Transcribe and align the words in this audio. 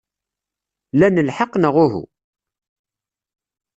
Lan 0.99 1.21
lḥeqq, 1.27 1.53
neɣ 1.57 1.75
uhu? 1.85 2.03